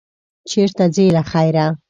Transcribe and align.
چېرته 0.49 0.83
ځې، 0.95 1.05
له 1.15 1.21
خیره؟ 1.29 1.65